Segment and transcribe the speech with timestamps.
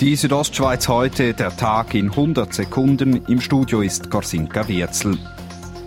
[0.00, 3.20] Die Südostschweiz heute, der Tag in 100 Sekunden.
[3.28, 5.18] Im Studio ist Gorsinka Wirzel.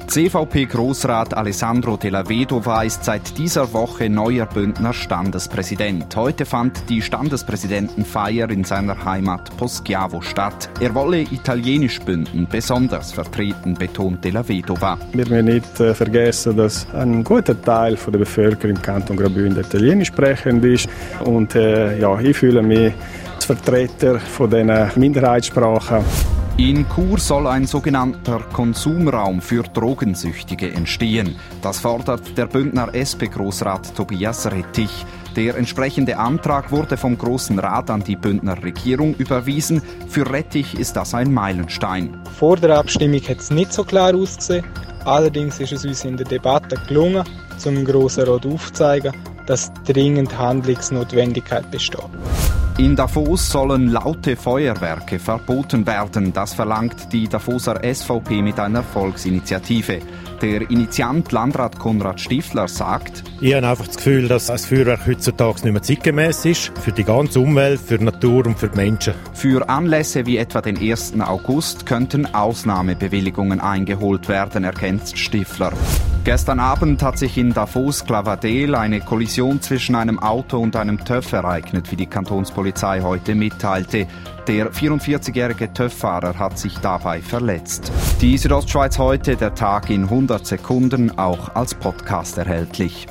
[0.05, 6.15] CVP-Großrat Alessandro Della Vedova ist seit dieser Woche neuer Bündner Standespräsident.
[6.15, 10.69] Heute fand die Standespräsidentenfeier in seiner Heimat Poschiavo statt.
[10.79, 14.99] Er wolle Italienisch bünden, besonders vertreten, betont Della Vedova.
[15.13, 20.09] Wir müssen nicht äh, vergessen, dass ein guter Teil der Bevölkerung im Kanton Graubünden Italienisch
[20.09, 20.87] sprechend ist.
[21.25, 22.93] Und äh, ja, ich fühle mich
[23.45, 24.49] Vertreter von
[24.95, 26.03] Minderheitssprachen.
[26.57, 31.35] In Chur soll ein sogenannter Konsumraum für Drogensüchtige entstehen.
[31.61, 35.05] Das fordert der Bündner SP-Großrat Tobias Rettich.
[35.35, 39.81] Der entsprechende Antrag wurde vom Großen Rat an die Bündner Regierung überwiesen.
[40.07, 42.21] Für Rettich ist das ein Meilenstein.
[42.37, 44.63] Vor der Abstimmung hat es nicht so klar ausgesehen.
[45.05, 47.23] Allerdings ist es uns in der Debatte gelungen,
[47.57, 49.11] zum Grossen Rat aufzuzeigen,
[49.47, 51.99] dass dringend Handlungsnotwendigkeit besteht.
[52.79, 56.33] In Davos sollen laute Feuerwerke verboten werden.
[56.33, 59.99] Das verlangt die Davoser SVP mit einer Volksinitiative.
[60.41, 65.61] Der Initiant Landrat Konrad Stifler sagt, ich habe einfach das Gefühl, dass das Feuerwerk heutzutage
[65.61, 66.71] nicht mehr zeitgemäß ist.
[66.79, 69.13] Für die ganze Umwelt, für die Natur und für die Menschen.
[69.33, 71.13] Für Anlässe wie etwa den 1.
[71.19, 75.73] August könnten Ausnahmebewilligungen eingeholt werden, erkennt Stifler.
[76.23, 81.33] Gestern Abend hat sich in Davos Clavadel eine Kollision zwischen einem Auto und einem TÜV
[81.33, 84.07] ereignet, wie die Kantonspolizei heute mitteilte.
[84.47, 87.91] Der 44-jährige TÜV-Fahrer hat sich dabei verletzt.
[88.21, 93.05] Die Südostschweiz heute, der Tag in 100 Sekunden, auch als Podcast erhältlich.